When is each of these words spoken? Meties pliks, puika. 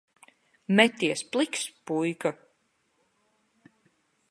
Meties 0.77 1.21
pliks, 1.35 1.63
puika. 1.85 2.31